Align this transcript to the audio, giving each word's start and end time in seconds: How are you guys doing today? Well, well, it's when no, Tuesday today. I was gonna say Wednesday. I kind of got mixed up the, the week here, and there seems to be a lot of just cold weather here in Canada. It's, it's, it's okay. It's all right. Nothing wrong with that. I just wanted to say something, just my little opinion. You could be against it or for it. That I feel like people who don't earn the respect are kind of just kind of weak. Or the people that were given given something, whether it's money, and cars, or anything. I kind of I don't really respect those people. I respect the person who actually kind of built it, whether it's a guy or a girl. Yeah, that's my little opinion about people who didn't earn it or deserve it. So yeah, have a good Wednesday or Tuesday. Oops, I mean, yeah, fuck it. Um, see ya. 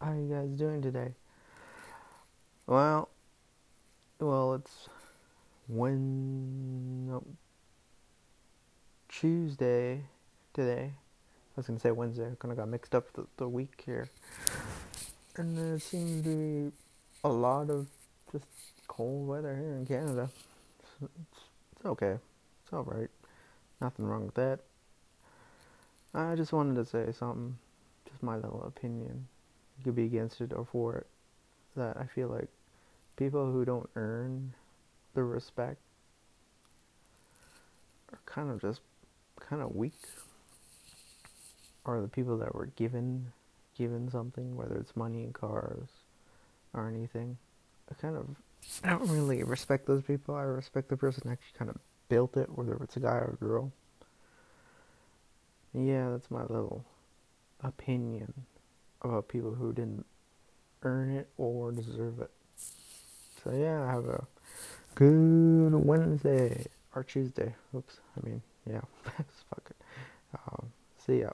How 0.00 0.12
are 0.12 0.14
you 0.14 0.34
guys 0.34 0.48
doing 0.58 0.80
today? 0.80 1.12
Well, 2.66 3.10
well, 4.18 4.54
it's 4.54 4.88
when 5.68 7.06
no, 7.06 7.22
Tuesday 9.10 10.00
today. 10.54 10.92
I 10.94 11.52
was 11.56 11.66
gonna 11.66 11.80
say 11.80 11.90
Wednesday. 11.90 12.24
I 12.24 12.34
kind 12.38 12.50
of 12.50 12.56
got 12.56 12.68
mixed 12.68 12.94
up 12.94 13.12
the, 13.12 13.26
the 13.36 13.46
week 13.46 13.82
here, 13.84 14.08
and 15.36 15.58
there 15.58 15.78
seems 15.78 16.22
to 16.24 16.28
be 16.30 16.72
a 17.22 17.28
lot 17.28 17.68
of 17.68 17.86
just 18.32 18.46
cold 18.88 19.28
weather 19.28 19.54
here 19.54 19.76
in 19.76 19.84
Canada. 19.84 20.30
It's, 20.78 20.88
it's, 21.02 21.40
it's 21.76 21.84
okay. 21.84 22.16
It's 22.64 22.72
all 22.72 22.84
right. 22.84 23.10
Nothing 23.82 24.06
wrong 24.06 24.24
with 24.24 24.34
that. 24.36 24.60
I 26.14 26.36
just 26.36 26.54
wanted 26.54 26.76
to 26.76 26.86
say 26.86 27.12
something, 27.12 27.58
just 28.08 28.22
my 28.22 28.36
little 28.36 28.62
opinion. 28.62 29.28
You 29.80 29.84
could 29.84 29.96
be 29.96 30.04
against 30.04 30.42
it 30.42 30.52
or 30.52 30.66
for 30.70 30.96
it. 30.96 31.06
That 31.74 31.96
I 31.96 32.04
feel 32.04 32.28
like 32.28 32.48
people 33.16 33.50
who 33.50 33.64
don't 33.64 33.88
earn 33.96 34.52
the 35.14 35.22
respect 35.22 35.78
are 38.12 38.18
kind 38.26 38.50
of 38.50 38.60
just 38.60 38.80
kind 39.38 39.62
of 39.62 39.74
weak. 39.74 39.94
Or 41.86 42.02
the 42.02 42.08
people 42.08 42.36
that 42.38 42.54
were 42.54 42.66
given 42.66 43.32
given 43.78 44.10
something, 44.10 44.54
whether 44.54 44.76
it's 44.76 44.94
money, 44.94 45.24
and 45.24 45.32
cars, 45.32 45.88
or 46.74 46.86
anything. 46.86 47.38
I 47.90 47.94
kind 47.94 48.18
of 48.18 48.26
I 48.84 48.90
don't 48.90 49.08
really 49.08 49.42
respect 49.42 49.86
those 49.86 50.02
people. 50.02 50.34
I 50.34 50.42
respect 50.42 50.90
the 50.90 50.96
person 50.98 51.22
who 51.24 51.30
actually 51.30 51.58
kind 51.58 51.70
of 51.70 51.78
built 52.10 52.36
it, 52.36 52.50
whether 52.54 52.74
it's 52.82 52.96
a 52.96 53.00
guy 53.00 53.14
or 53.14 53.38
a 53.40 53.42
girl. 53.42 53.72
Yeah, 55.72 56.10
that's 56.10 56.30
my 56.30 56.42
little 56.42 56.84
opinion 57.62 58.34
about 59.02 59.28
people 59.28 59.54
who 59.54 59.72
didn't 59.72 60.06
earn 60.82 61.10
it 61.10 61.28
or 61.36 61.72
deserve 61.72 62.20
it. 62.20 62.30
So 63.42 63.52
yeah, 63.52 63.90
have 63.90 64.06
a 64.06 64.26
good 64.94 65.74
Wednesday 65.74 66.66
or 66.94 67.04
Tuesday. 67.04 67.54
Oops, 67.74 68.00
I 68.16 68.26
mean, 68.26 68.42
yeah, 68.68 68.80
fuck 69.04 69.70
it. 69.70 69.76
Um, 70.34 70.72
see 71.06 71.20
ya. 71.20 71.30